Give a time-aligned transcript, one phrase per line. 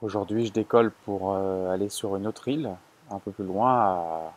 [0.00, 2.70] Aujourd'hui, je décolle pour euh, aller sur une autre île,
[3.10, 4.32] un peu plus loin, à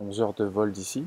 [0.00, 1.04] 11 heures de vol d'ici.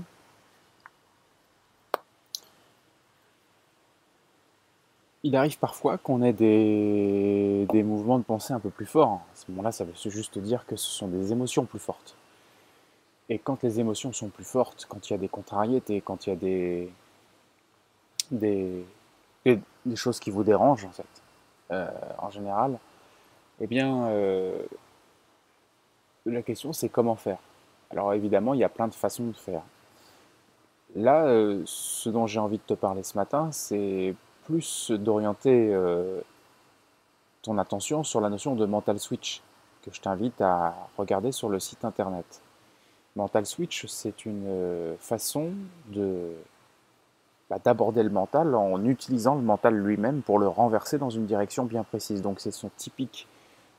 [5.24, 9.22] Il arrive parfois qu'on ait des, des mouvements de pensée un peu plus forts.
[9.34, 12.16] À ce moment-là, ça veut juste dire que ce sont des émotions plus fortes.
[13.30, 16.30] Et quand les émotions sont plus fortes, quand il y a des contrariétés, quand il
[16.30, 16.90] y a des,
[18.32, 18.86] des,
[19.46, 21.23] des, choses qui vous dérangent, en fait,
[21.74, 21.88] euh,
[22.20, 22.78] en général,
[23.60, 24.58] eh bien, euh,
[26.26, 27.40] la question c'est comment faire.
[27.90, 29.62] Alors évidemment, il y a plein de façons de faire.
[30.96, 34.16] Là, euh, ce dont j'ai envie de te parler ce matin, c'est
[34.46, 35.74] plus d'orienter
[37.42, 39.42] ton attention sur la notion de mental switch
[39.82, 42.42] que je t'invite à regarder sur le site internet.
[43.16, 45.54] Mental switch, c'est une façon
[45.88, 46.34] de
[47.50, 51.66] bah, d'aborder le mental en utilisant le mental lui-même pour le renverser dans une direction
[51.66, 52.22] bien précise.
[52.22, 53.28] Donc c'est son typique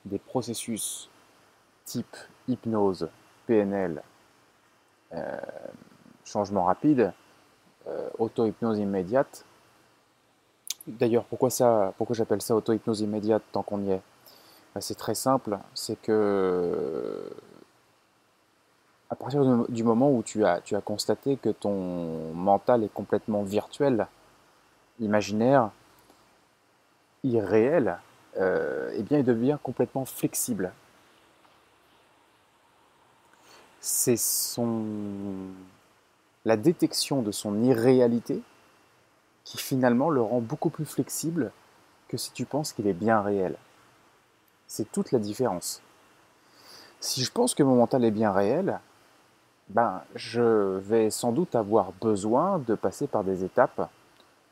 [0.05, 1.09] des processus
[1.85, 2.17] type
[2.49, 3.09] hypnose,
[3.47, 4.03] PNL,
[5.13, 5.39] euh,
[6.25, 7.13] changement rapide,
[7.87, 9.45] euh, auto-hypnose immédiate.
[10.87, 11.51] D'ailleurs, pourquoi,
[11.97, 14.03] pourquoi j'appelle ça auto-hypnose immédiate tant qu'on y est?
[14.75, 17.31] Bah, C'est très simple, c'est que
[19.15, 23.45] à partir du moment où tu as, tu as constaté que ton mental est complètement
[23.45, 24.09] virtuel,
[24.99, 25.71] imaginaire,
[27.23, 27.99] irréel,
[28.39, 30.73] euh, eh bien il devient complètement flexible.
[33.79, 34.85] C'est son
[36.45, 38.43] la détection de son irréalité
[39.45, 41.53] qui finalement le rend beaucoup plus flexible
[42.09, 43.55] que si tu penses qu'il est bien réel.
[44.67, 45.83] C'est toute la différence.
[46.99, 48.81] Si je pense que mon mental est bien réel,
[49.71, 53.89] ben, je vais sans doute avoir besoin de passer par des étapes,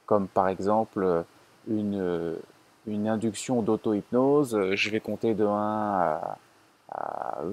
[0.07, 1.25] comme par exemple
[1.69, 2.37] une,
[2.87, 4.73] une induction d'auto-hypnose.
[4.73, 6.39] Je vais compter de 1 à,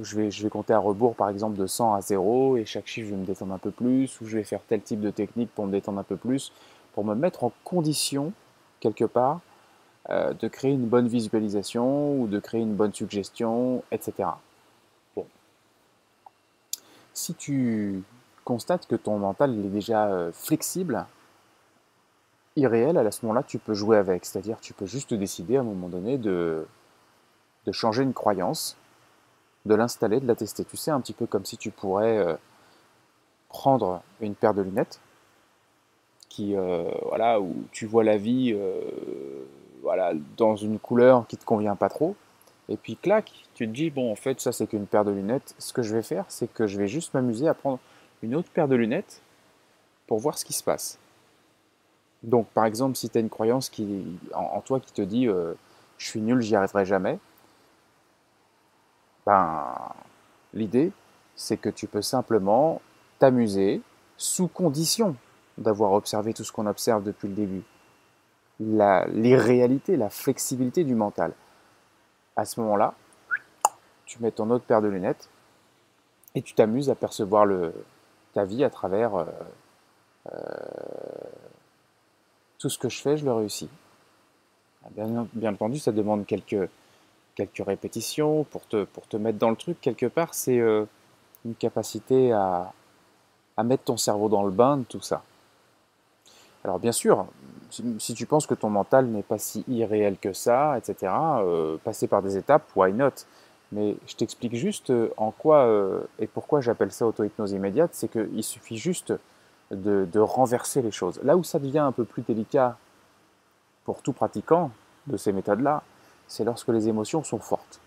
[0.01, 2.87] je, vais, je vais compter à rebours par exemple de 100 à 0 et chaque
[2.87, 5.11] chiffre je vais me détendre un peu plus ou je vais faire tel type de
[5.11, 6.51] technique pour me détendre un peu plus,
[6.93, 8.33] pour me mettre en condition
[8.79, 9.39] quelque part
[10.09, 14.29] euh, de créer une bonne visualisation ou de créer une bonne suggestion, etc
[17.19, 18.03] si tu
[18.45, 21.05] constates que ton mental est déjà euh, flexible,
[22.55, 24.25] irréel, à ce moment-là, tu peux jouer avec.
[24.25, 26.65] C'est-à-dire, tu peux juste décider à un moment donné de,
[27.71, 28.77] changer une croyance,
[29.65, 30.65] de l'installer, de la tester.
[30.65, 32.35] Tu sais, un petit peu comme si tu pourrais euh,
[33.49, 34.99] prendre une paire de lunettes,
[36.29, 38.55] qui, euh, voilà, où tu vois la vie
[39.83, 42.15] voilà, dans une couleur qui ne te convient pas trop,
[42.69, 45.55] et puis clac, tu te dis, bon en fait ça c'est qu'une paire de lunettes,
[45.57, 47.79] ce que je vais faire c'est que je vais juste m'amuser à prendre
[48.21, 49.21] une autre paire de lunettes
[50.07, 50.99] pour voir ce qui se passe.
[52.21, 55.55] Donc par exemple si tu as une croyance qui, en, toi qui te dit euh,
[55.97, 57.17] je suis nul, j'y arriverai jamais,
[59.25, 59.73] ben
[60.53, 60.91] l'idée
[61.35, 62.81] c'est que tu peux simplement
[63.17, 63.81] t'amuser
[64.15, 65.15] sous condition
[65.57, 67.63] d'avoir observé tout ce qu'on observe depuis le début.
[68.59, 71.33] L'irréalité, la flexibilité du mental
[72.39, 72.93] à ce moment-là,
[74.05, 75.29] tu mets ton autre paire de lunettes
[76.35, 77.47] et tu t'amuses à percevoir
[78.33, 79.25] ta vie à travers euh,
[80.31, 80.37] euh,
[82.57, 83.69] tout ce que je fais, je le réussis.
[84.91, 86.69] Bien, entendu, ça demande quelques,
[87.59, 89.79] répétitions pour te, mettre dans le truc.
[89.81, 90.85] Quelque part, c'est euh,
[91.45, 92.71] une capacité à
[93.63, 95.23] mettre ton cerveau dans le bain de tout ça.
[96.63, 97.25] Alors bien sûr,
[97.69, 102.07] si, tu penses que ton mental n'est pas si irréel que ça, etc., euh, passer
[102.07, 103.25] par des étapes, why not?
[103.71, 108.07] Mais je t'explique juste euh, en quoi euh, et pourquoi j'appelle ça auto-hypnose immédiate, c'est
[108.07, 109.13] qu'il suffit juste
[109.71, 111.19] de, de, renverser les choses.
[111.23, 112.77] Là où ça devient un peu plus délicat
[113.85, 114.71] pour tout pratiquant
[115.05, 115.83] de ces méthodes-là,
[116.27, 117.79] c'est lorsque les émotions sont fortes.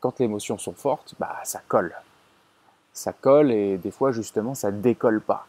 [0.00, 1.94] Quand les émotions sont fortes, bah ça colle.
[2.92, 5.46] Ça colle et des fois justement ça décolle pas.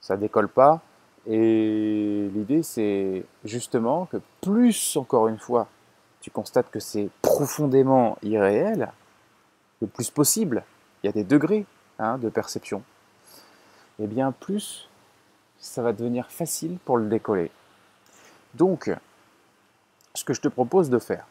[0.00, 0.80] Ça décolle pas
[1.26, 5.68] et l'idée, c'est justement que plus, encore une fois,
[6.20, 8.92] tu constates que c'est profondément irréel,
[9.80, 10.64] le plus possible,
[11.02, 11.66] il y a des degrés
[11.98, 12.82] hein, de perception,
[13.98, 14.88] et eh bien plus
[15.58, 17.50] ça va devenir facile pour le décoller.
[18.54, 18.90] Donc,
[20.14, 21.26] ce que je te propose de faire,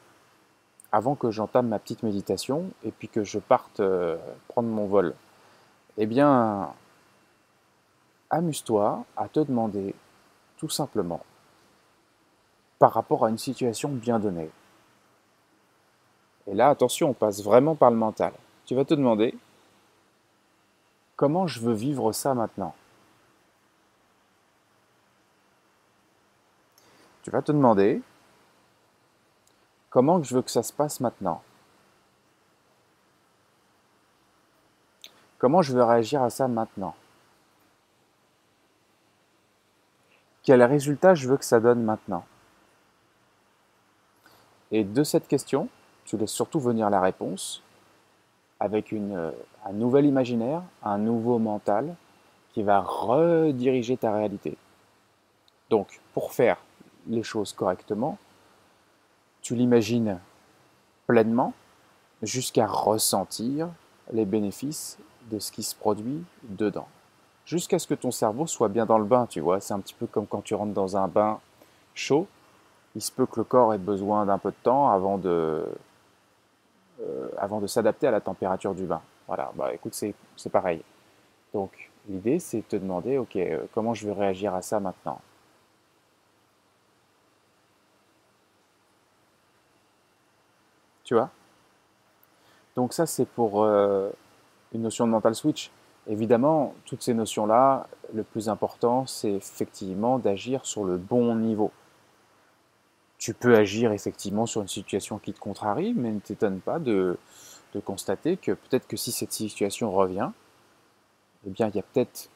[0.92, 4.18] avant que j'entame ma petite méditation et puis que je parte euh,
[4.48, 5.14] prendre mon vol,
[5.98, 6.72] eh bien,
[8.30, 9.96] amuse-toi à te demander
[10.58, 11.24] tout simplement
[12.80, 14.50] par rapport à une situation bien donnée.
[16.48, 18.34] Et là, attention, on passe vraiment par le mental.
[18.66, 19.38] Tu vas te demander
[21.16, 22.74] comment je veux vivre ça maintenant?
[27.24, 28.02] Tu vas te demander
[29.90, 31.42] Comment je veux que ça se passe maintenant?
[35.40, 36.94] Comment je veux réagir à ça maintenant?
[40.48, 42.24] Quel résultat je veux que ça donne maintenant?
[44.72, 45.68] Et de cette question,
[46.06, 47.62] tu laisses surtout venir la réponse
[48.62, 49.34] avec une,
[49.66, 51.96] un nouvel imaginaire, un nouveau mental
[52.54, 54.56] qui va rediriger ta réalité.
[55.70, 56.60] Donc, pour faire
[57.08, 58.18] les choses correctement,
[59.42, 60.18] tu l'imagines
[61.08, 61.54] pleinement
[62.22, 63.68] jusqu'à ressentir
[64.14, 64.98] les bénéfices
[65.30, 66.88] de ce qui se produit dedans.
[67.48, 69.62] Jusqu'à ce que ton cerveau soit bien dans le bain, tu vois.
[69.62, 71.40] C'est un petit peu comme quand tu rentres dans un bain
[71.96, 72.28] chaud.
[72.94, 75.66] Il se peut que le corps ait besoin d'un peu de temps avant de,
[77.02, 79.02] euh, s'adapter à la température du bain.
[79.28, 80.82] Voilà, bah écoute, c'est pareil.
[81.54, 81.72] Donc
[82.10, 85.22] l'idée, c'est de te demander, ok, euh, comment je vais réagir à ça maintenant?
[91.06, 91.30] Tu vois?
[92.76, 94.10] Donc ça, c'est pour euh,
[94.74, 95.72] une notion de mental switch.
[96.10, 101.72] Évidemment, toutes ces notions-là, le plus important, c'est effectivement d'agir sur le bon niveau.
[103.18, 107.18] Tu peux agir effectivement sur une situation qui te contrarie, mais ne t'étonne pas de,
[107.86, 110.32] constater que peut-être que si cette situation revient,
[111.46, 112.28] eh bien, il y a peut-être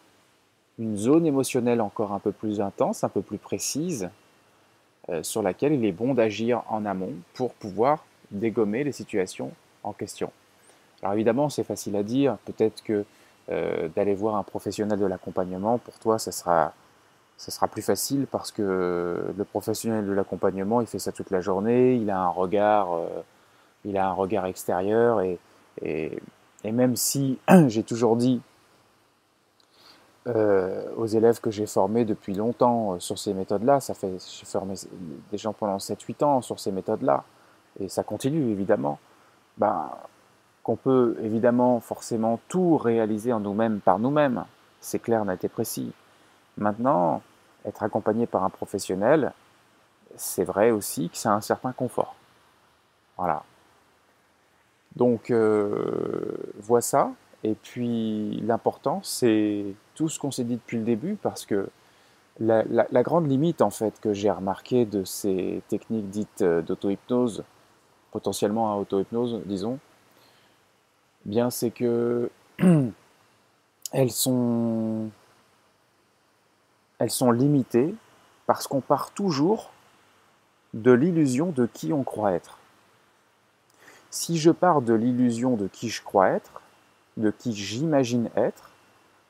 [0.77, 4.11] une zone émotionnelle encore un peu plus intense, un peu plus précise,
[5.09, 9.51] euh, sur laquelle il est bon d'agir en amont pour pouvoir dégommer les situations
[9.81, 10.31] en question.
[11.01, 13.03] Alors évidemment, c'est facile à dire, peut-être que
[13.49, 16.73] euh, d'aller voir un professionnel de l'accompagnement, pour toi, ça sera,
[17.37, 21.41] ça sera plus facile parce que le professionnel de l'accompagnement, il fait ça toute la
[21.41, 23.07] journée, il a un regard, euh,
[23.83, 25.39] il a un regard extérieur et,
[25.81, 26.21] et,
[26.63, 28.41] même si j'ai toujours dit
[30.27, 34.75] euh, aux élèves que j'ai formés depuis longtemps sur ces méthodes-là, ça fait, j'ai formé
[35.31, 37.23] des gens pendant 7-8 ans sur ces méthodes-là,
[37.79, 38.99] et ça continue évidemment,
[39.57, 39.89] ben,
[40.63, 44.45] qu'on peut évidemment forcément tout réaliser en nous-mêmes par nous-mêmes,
[44.79, 45.91] c'est clair, net et précis.
[46.57, 47.21] Maintenant,
[47.65, 49.33] être accompagné par un professionnel,
[50.15, 52.15] c'est vrai aussi que c'est un certain confort.
[53.17, 53.43] Voilà.
[54.95, 57.11] Donc, euh, vois ça.
[57.43, 59.65] Et puis, l'important, c'est
[59.95, 61.69] tout ce qu'on s'est dit depuis le début, parce que
[62.39, 67.43] la, la grande limite, en fait, que j'ai remarqué de ces techniques dites euh, d'auto-hypnose,
[68.11, 69.79] potentiellement à auto-hypnose, disons,
[71.25, 72.29] bien c'est que
[73.91, 75.09] elles sont
[76.99, 77.95] elles sont limitées
[78.45, 79.71] parce qu'on part toujours
[80.73, 82.57] de l'illusion de qui on croit être.
[84.09, 86.61] Si je pars de l'illusion de qui je crois être,
[87.17, 88.69] de qui j'imagine être,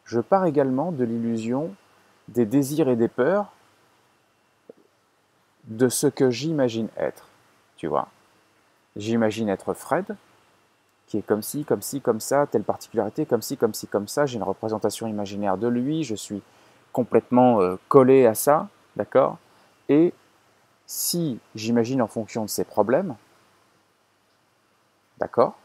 [0.06, 1.74] je pars également de l'illusion
[2.28, 3.54] des désirs et des peurs
[5.66, 7.28] de ce que j'imagine être.
[7.78, 8.10] Tu vois
[8.96, 10.16] J'imagine être Fred,
[11.12, 14.08] qui est comme ci, comme ci, comme ça, telle particularité, comme ci, comme ci, comme
[14.08, 14.26] ça.
[14.26, 16.42] J'ai une représentation imaginaire de lui, je suis
[16.94, 19.38] complètement euh, collé à ça, d'accord?
[19.90, 20.14] Et
[20.88, 23.16] si j'imagine en fonction de ses problèmes,
[25.18, 25.56] d'accord?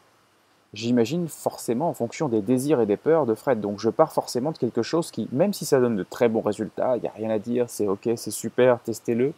[0.74, 3.60] J'imagine forcément en fonction des désirs et des peurs de Fred.
[3.60, 6.40] Donc je pars forcément de quelque chose qui, même si ça donne de très bons
[6.40, 9.32] résultats, il n'y a rien à dire, c'est ok, c'est super, testez-le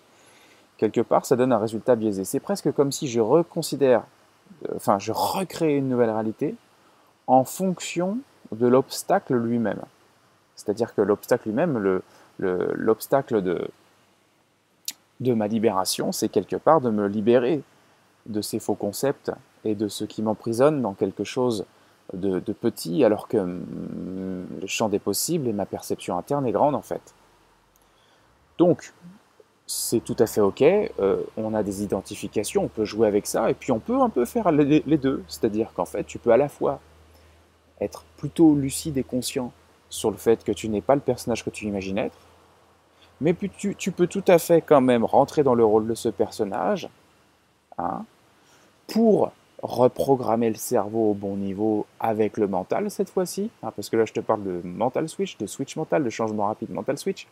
[0.79, 2.25] quelque part, ça donne un résultat biaisé.
[2.25, 4.05] C'est presque comme si je reconsidère,
[4.75, 6.55] enfin, je recrée une nouvelle réalité
[7.27, 8.19] en fonction
[8.53, 9.83] de l'obstacle lui-même.
[10.57, 12.01] C'est-à-dire que l'obstacle lui-même,
[12.39, 13.69] l'obstacle de,
[15.21, 17.63] de ma libération, c'est quelque part de me libérer
[18.27, 19.33] de ces faux concepts
[19.65, 21.65] et de ce qui m'emprisonne dans quelque chose
[22.15, 26.75] de, de, petit, alors que le champ des possibles et ma perception interne est grande
[26.75, 27.15] en fait.
[28.57, 28.93] Donc,
[29.71, 33.51] c'est tout à fait ok, euh, on a des identifications, on peut jouer avec ça,
[33.51, 36.39] et puis on peut un peu faire les, deux, c'est-à-dire qu'en fait tu peux à
[36.39, 36.81] la fois
[37.79, 39.53] être plutôt lucide et conscient
[39.91, 42.17] sur le fait que tu n'es pas le personnage que tu imagines être,
[43.21, 46.09] mais tu, tu, peux tout à fait quand même rentrer dans le rôle de ce
[46.09, 46.89] personnage,
[47.77, 48.07] hein,
[48.87, 49.33] pour
[49.63, 54.07] reprogrammer le cerveau au bon niveau avec le mental cette fois-ci, hein, parce que là
[54.07, 57.27] je te parle de mental switch, de switch mental, de changement rapide mental switch,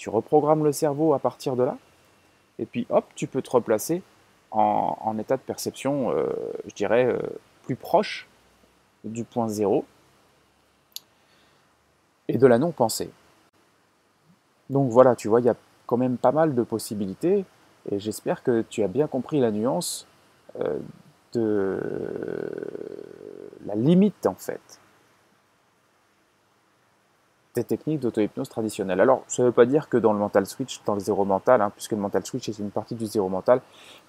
[0.00, 1.76] tu reprogrammes le cerveau à partir de là,
[2.58, 4.02] et puis hop, tu peux te replacer
[4.50, 6.26] en, état de perception, euh,
[6.66, 7.18] je dirais, euh,
[7.64, 8.26] plus proche
[9.04, 9.84] du point zéro
[12.28, 13.10] et de la non-pensée.
[14.70, 17.44] Donc voilà, tu vois, il y a quand même pas mal de possibilités,
[17.90, 20.06] et j'espère que tu as bien compris la nuance
[20.60, 20.78] euh,
[21.34, 21.78] de
[23.66, 24.80] la limite en fait
[27.54, 29.00] des techniques d'auto-hypnose traditionnelles.
[29.00, 31.60] Alors, ça ne veut pas dire que dans le mental switch, dans le zéro mental,
[31.60, 33.60] hein, puisque le mental switch est une partie du zéro mental,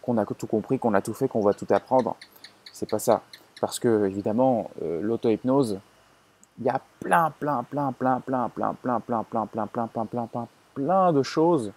[0.01, 2.15] qu'on a tout compris, qu'on a tout fait, qu'on va tout apprendre.
[2.71, 3.21] C'est pas ça.
[3.59, 5.79] Parce que, évidemment, l'auto-hypnose,
[6.59, 10.05] il y a plein, plein, plein, plein, plein, plein, plein, plein, plein, plein, plein, plein,
[10.05, 11.71] plein, plein, plein de choses,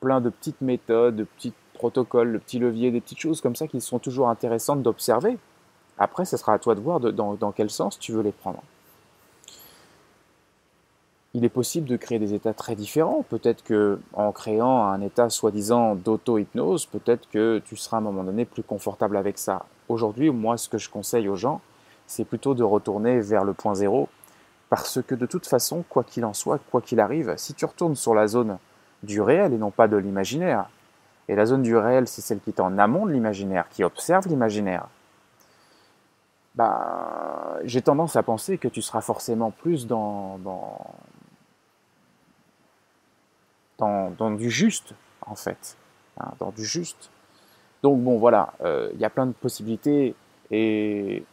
[0.00, 3.68] plein de petites méthodes, de petits protocoles, de petits leviers, des petites choses comme ça
[3.68, 5.38] qui sont toujours intéressantes d'observer.
[5.98, 8.62] Après, ce sera à toi de voir dans quel sens tu veux les prendre
[11.34, 13.24] il est possible de créer des états très différents.
[13.28, 18.22] Peut-être que en créant un état soi-disant d'auto-hypnose, peut-être que tu seras à un moment
[18.22, 19.66] donné plus confortable avec ça.
[19.88, 21.60] Aujourd'hui, moi, ce que je conseille aux gens,
[22.06, 24.08] c'est plutôt de retourner vers le point zéro,
[24.70, 27.96] parce que de toute façon, quoi qu'il en soit, quoi qu'il arrive, si tu retournes
[27.96, 28.58] sur la zone
[29.02, 30.68] du réel et non pas de l'imaginaire,
[31.28, 34.28] et la zone du réel, c'est celle qui est en amont de l'imaginaire, qui observe
[34.28, 34.86] l'imaginaire,
[36.54, 40.78] bah, j'ai tendance à penser que tu seras forcément plus dans, dans,
[43.78, 45.76] du juste, en fait.
[46.18, 47.10] Hein, dans du juste.
[47.82, 50.14] Donc bon, voilà, euh, il y a plein de possibilités
[50.50, 51.24] et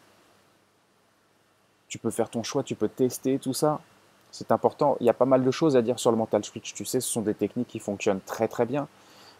[1.87, 3.79] tu peux faire ton choix, tu peux tester tout ça.
[4.31, 4.97] C'est important.
[4.99, 6.73] Il y a pas mal de choses à dire sur le mental switch.
[6.73, 8.87] Tu sais, ce sont des techniques qui fonctionnent très très bien.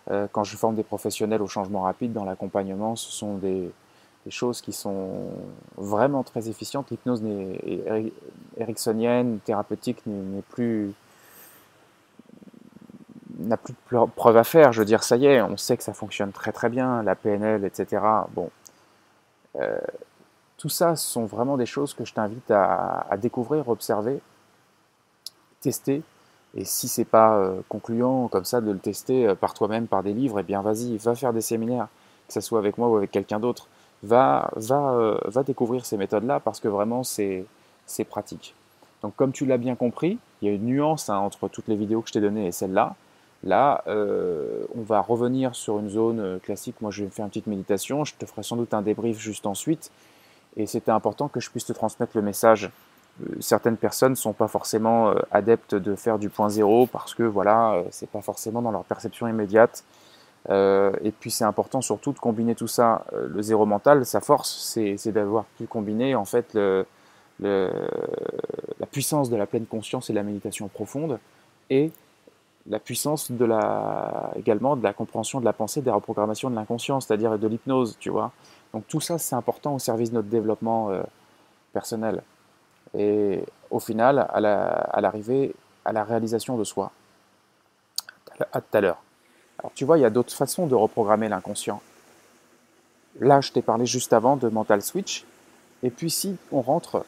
[0.09, 3.71] Euh, quand je forme des professionnels au changement rapide dans l'accompagnement, ce sont des,
[4.25, 5.29] des, choses qui sont
[5.77, 6.91] vraiment très efficientes.
[6.91, 7.23] L'hypnose
[8.57, 10.93] ericksonienne, thérapeutique, n'est plus
[13.47, 14.71] n'a plus de preuves à faire.
[14.73, 17.15] Je veux dire, ça y est, on sait que ça fonctionne très très bien, la
[17.15, 18.01] PNL, etc.
[18.33, 18.49] Bon,
[19.59, 19.79] euh,
[20.57, 24.21] tout ça sont vraiment des choses que je t'invite à, découvrir, observer,
[25.59, 26.03] tester.
[26.55, 30.03] Et si c'est pas euh, concluant comme ça de le tester euh, par toi-même, par
[30.03, 31.87] des livres, eh bien vas-y, va faire des séminaires,
[32.27, 33.67] que ce soit avec moi ou avec quelqu'un d'autre.
[34.03, 37.45] Va, va, va découvrir ces méthodes-là parce que vraiment c'est
[38.09, 38.55] pratique.
[39.01, 41.75] Donc comme tu l'as bien compris, il y a une nuance hein, entre toutes les
[41.75, 42.95] vidéos que je t'ai données et celle-là.
[43.43, 46.75] Là, euh, on va revenir sur une zone euh, classique.
[46.81, 48.05] Moi, je vais faire une petite méditation.
[48.05, 49.91] Je te ferai sans doute un débrief juste ensuite.
[50.57, 52.69] Et c'était important que je puisse te transmettre le message.
[53.23, 57.23] Euh, certaines personnes ne sont pas forcément adeptes de faire du point zéro parce que
[57.23, 59.83] voilà, c'est pas forcément dans leur perception immédiate.
[60.49, 63.05] et puis c'est important surtout de combiner tout ça.
[63.13, 66.57] le zéro mental, sa force, c'est d'avoir pu combiner en fait
[67.39, 67.75] la
[68.91, 71.19] puissance de la pleine conscience et de la méditation profonde
[71.69, 71.91] et
[72.69, 76.99] la puissance de la, également de la compréhension de la pensée, des reprogrammations de l'inconscient,
[76.99, 78.31] c'est-à-dire de l'hypnose, tu vois.
[78.73, 81.01] Donc tout ça, c'est important au service de notre développement euh,
[81.73, 82.21] personnel.
[82.97, 86.91] Et au final, à l'arrivée, à, la réalisation de soi.
[88.53, 89.01] À tout à l'heure.
[89.59, 91.81] Alors tu vois, il y a d'autres façons de reprogrammer l'inconscient.
[93.19, 95.25] Là, je t'ai parlé juste avant de mental switch.
[95.83, 97.05] Et puis si on rentre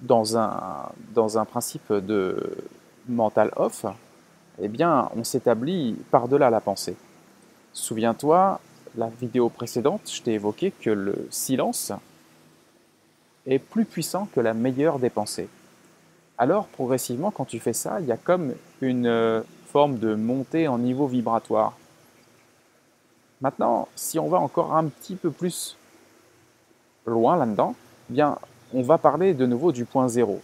[0.00, 2.56] dans un, dans un principe de
[3.08, 3.86] mental off,
[4.62, 6.96] eh bien, on s'établit par-delà la pensée.
[7.72, 8.60] Souviens-toi,
[8.96, 11.92] la vidéo précédente, je t'ai évoqué que le silence
[13.46, 15.48] est plus puissant que la meilleure des pensées.
[16.38, 20.68] Alors, progressivement, quand tu fais ça, il y a comme une euh, forme de montée
[20.68, 21.76] en niveau vibratoire.
[23.40, 25.76] Maintenant, si on va encore un petit peu plus
[27.04, 27.74] loin là-dedans,
[28.10, 28.38] eh bien,
[28.72, 30.40] on va parler de nouveau du point zéro.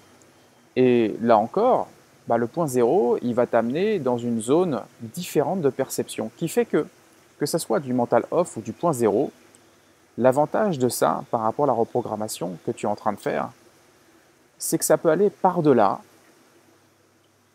[0.75, 1.89] Et là encore,
[2.28, 6.66] bah, le point zéro, il va t'amener dans une zone différente de perception, qui fait
[6.66, 6.87] que,
[7.38, 9.32] que ce soit du mental off ou du point zéro,
[10.18, 13.49] l'avantage de ça par rapport à la reprogrammation que tu es en train de faire,
[14.58, 16.00] c'est que ça peut aller par-delà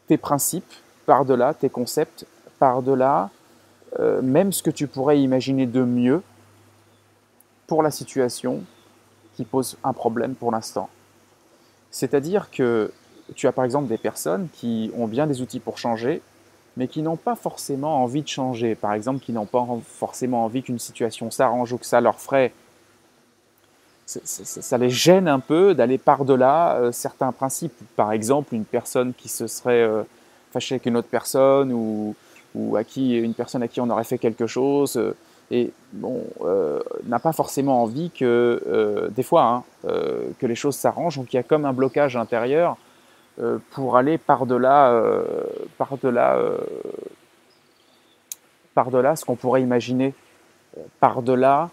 [0.07, 0.73] tes principes,
[1.05, 2.25] par-delà tes concepts,
[2.57, 3.29] par-delà
[3.99, 6.23] euh, même ce que tu pourrais imaginer de mieux
[7.67, 8.63] pour la situation
[9.35, 10.89] qui pose un problème pour l'instant.
[11.91, 12.91] C'est-à-dire que
[13.35, 16.21] tu as par exemple des personnes qui ont bien des outils pour changer,
[16.77, 18.75] mais qui n'ont pas forcément envie de changer.
[18.75, 22.51] Par exemple, qui n'ont pas forcément envie qu'une situation s'arrange ou que ça leur ferait.
[24.05, 27.73] Ça, les gêne un peu d'aller par-delà euh, certains principes.
[27.95, 30.03] Par exemple, une personne qui se serait euh,
[30.51, 32.15] fâchée avec une autre personne ou,
[32.75, 34.97] à qui une personne à qui on aurait fait quelque chose.
[34.97, 35.15] Euh,
[35.51, 36.23] et bon,
[37.05, 39.63] n'a pas forcément envie que, des fois, hein,
[40.39, 42.77] que les choses s'arrangent, donc il y a comme un blocage intérieur
[43.71, 45.43] pour aller par-delà euh,
[45.77, 46.57] par -delà, euh,
[48.75, 50.13] par -delà ce qu'on pourrait imaginer,
[50.99, 51.69] par-delà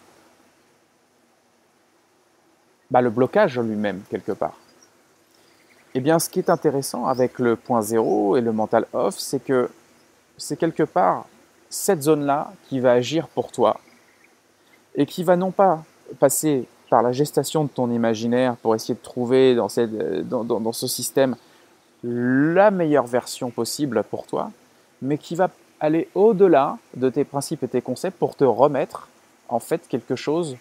[2.90, 4.57] bah, le blocage lui-même, quelque part.
[5.95, 9.40] Eh bien, ce qui est intéressant avec le point zéro et le mental off, c'est
[9.40, 9.71] que
[10.38, 11.26] c'est quelque part
[11.69, 13.81] cette zone-là qui va agir pour toi
[14.95, 15.85] et qui va non pas
[16.19, 19.93] passer par la gestation de ton imaginaire pour essayer de trouver dans, cette,
[20.29, 21.37] dans, dans ce système
[22.02, 24.50] la meilleure version possible pour toi,
[25.02, 29.09] mais qui va aller au-delà de tes principes et tes concepts pour te remettre
[29.49, 30.57] en fait quelque chose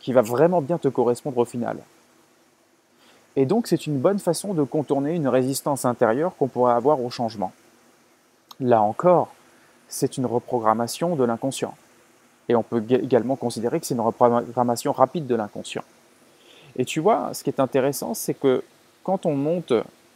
[0.00, 1.78] qui va vraiment bien te correspondre au final.
[3.36, 7.10] Et donc c'est une bonne façon de contourner une résistance intérieure qu'on pourrait avoir au
[7.10, 7.52] changement.
[8.60, 9.34] Là encore,
[9.88, 11.74] c'est une reprogrammation de l'inconscient.
[12.48, 15.84] Et on peut également considérer que c'est une reprogrammation rapide de l'inconscient.
[16.76, 18.62] Et tu vois, ce qui est intéressant, c'est que
[19.02, 19.72] quand on monte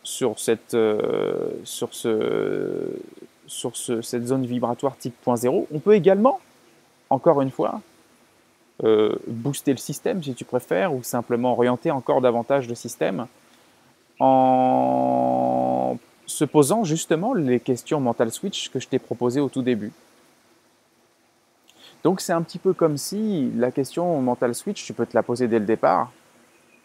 [0.09, 2.89] sur cette, euh, sur ce,
[3.47, 6.41] sur cette zone vibratoire type 0, on peut également,
[7.11, 7.83] encore une fois,
[8.85, 13.27] euh, booster le système si tu préfères, ou simplement orienter encore davantage le système
[14.19, 19.93] en se posant justement les questions mental switch que je t'ai proposées au tout début.
[22.03, 25.23] Donc c'est un petit peu comme si la question mental switch, tu peux te la
[25.23, 26.11] poser dès le départ,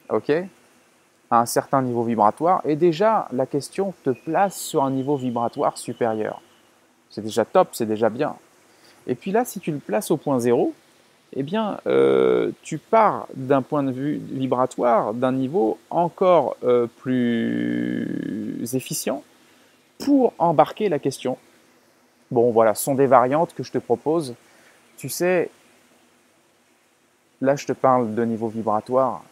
[0.10, 0.30] ok,
[1.32, 5.78] à un certain niveau vibratoire, et déjà la question te place sur un niveau vibratoire
[5.78, 6.42] supérieur.
[7.10, 8.36] C'est déjà top, c'est déjà bien.
[9.08, 10.74] Et puis là, si tu le places au point zéro,
[11.36, 18.74] eh bien, euh, tu pars d'un point de vue vibratoire, d'un niveau encore euh, plus
[18.74, 19.24] efficient
[19.98, 21.38] pour embarquer la question.
[22.30, 24.36] Bon, voilà, ce sont des variantes que je te propose.
[24.98, 25.50] Tu sais,
[27.42, 29.24] là, je te parle de niveau vibratoire.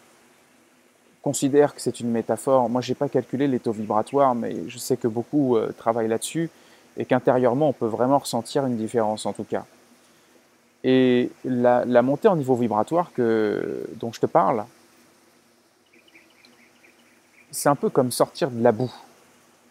[1.22, 2.68] Considère que c'est une métaphore.
[2.70, 6.08] Moi, je n'ai pas calculé les taux vibratoires, mais je sais que beaucoup euh, travaillent
[6.08, 6.50] là-dessus
[6.98, 9.66] et qu'intérieurement, on peut vraiment ressentir une différence en tout cas.
[10.84, 14.66] Et la, montée en niveau vibratoire que, dont je te parle,
[17.52, 18.92] c'est un peu comme sortir de la boue,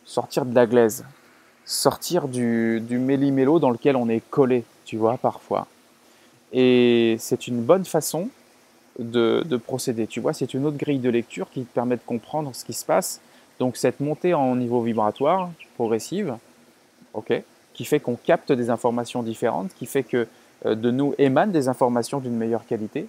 [0.04, 1.04] sortir de la glaise,
[1.64, 5.66] sortir du, du méli-mélo dans lequel on est collé, tu vois, parfois.
[6.52, 8.28] Et c'est une bonne façon
[9.00, 10.06] de, de procéder.
[10.06, 12.72] Tu vois, c'est une autre grille de lecture qui te permet de comprendre ce qui
[12.72, 13.20] se passe.
[13.58, 16.36] Donc cette montée en niveau vibratoire progressive,
[17.14, 17.42] ok,
[17.74, 20.28] qui fait qu'on capte des informations différentes, qui fait que
[20.66, 23.06] euh, de nous émanent des informations d'une meilleure qualité.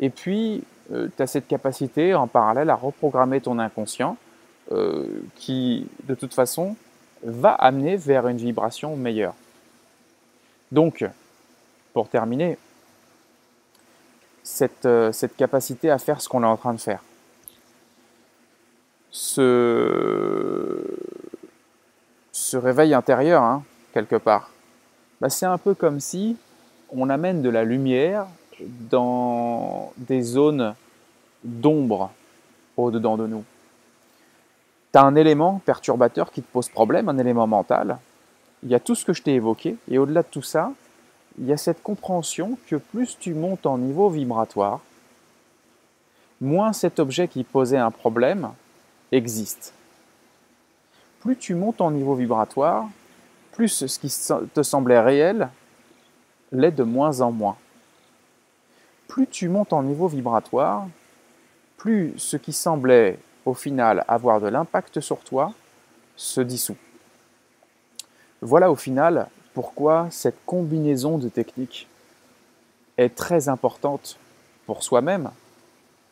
[0.00, 4.16] Et puis, euh, tu as cette capacité en parallèle à reprogrammer ton inconscient
[4.72, 6.76] euh, qui, de toute façon,
[7.22, 9.34] va amener vers une vibration meilleure.
[10.72, 11.04] Donc,
[11.92, 12.58] pour terminer,
[14.46, 17.02] cette, cette capacité à faire ce qu'on est en train de faire.
[19.10, 20.84] Ce,
[22.30, 24.50] ce réveil intérieur, hein, quelque part,
[25.20, 26.36] bah, c'est un peu comme si
[26.90, 28.26] on amène de la lumière
[28.60, 30.74] dans des zones
[31.42, 32.12] d'ombre
[32.76, 33.44] au-dedans de nous.
[34.92, 37.98] Tu as un élément perturbateur qui te pose problème, un élément mental.
[38.62, 40.70] Il y a tout ce que je t'ai évoqué, et au-delà de tout ça,
[41.38, 44.80] il y a cette compréhension que plus tu montes en niveau vibratoire,
[46.40, 48.50] moins cet objet qui posait un problème
[49.12, 49.72] existe.
[51.20, 52.88] Plus tu montes en niveau vibratoire,
[53.52, 54.08] plus ce qui
[54.52, 55.48] te semblait réel
[56.52, 57.56] l'est de moins en moins.
[59.08, 60.86] Plus tu montes en niveau vibratoire,
[61.76, 65.52] plus ce qui semblait au final avoir de l'impact sur toi
[66.16, 66.76] se dissout.
[68.40, 71.88] Voilà au final pourquoi cette combinaison de techniques
[72.98, 74.18] est très importante
[74.66, 75.30] pour soi-même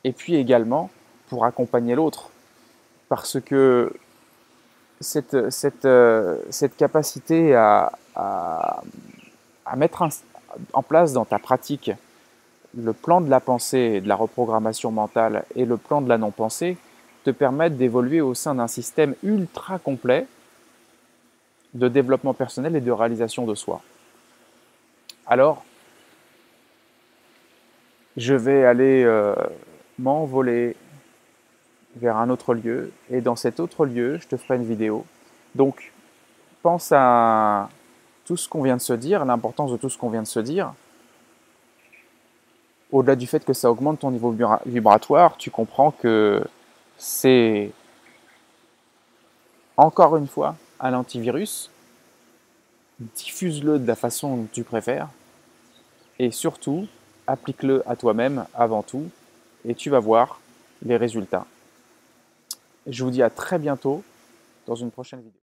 [0.03, 0.89] et puis également
[1.29, 2.31] pour accompagner l'autre.
[3.11, 3.93] Parce que
[4.99, 6.39] cette, euh,
[6.79, 7.93] capacité à
[9.77, 10.09] mettre
[10.73, 11.91] en place dans ta pratique
[12.75, 16.17] le plan de la pensée et de la reprogrammation mentale et le plan de la
[16.17, 16.79] non-pensée
[17.25, 20.27] te permettent d'évoluer au sein d'un système ultra complet
[21.75, 23.83] de développement personnel et de réalisation de soi.
[25.27, 25.65] Alors,
[28.17, 29.35] je vais aller euh,
[29.99, 30.77] m'envoler
[31.97, 35.05] vers un autre lieu et dans cet autre lieu, je te ferai une vidéo.
[35.55, 35.93] Donc,
[36.65, 37.69] pense à
[38.25, 40.41] tout ce qu'on vient de se dire, l'importance de tout ce qu'on vient de se
[40.41, 40.73] dire,
[42.91, 44.35] au-delà du fait que ça augmente ton niveau
[44.65, 46.43] vibratoire, tu comprends que
[46.97, 47.71] c'est
[49.77, 51.71] encore une fois un antivirus.
[53.01, 55.09] Diffuse-le de la façon dont tu préfères
[56.21, 56.87] et surtout
[57.27, 59.11] applique-le à toi-même avant tout
[59.67, 60.41] et tu vas voir
[60.85, 61.47] les résultats.
[62.87, 64.05] Je vous dis à très bientôt
[64.67, 65.33] dans une prochaine vidéo.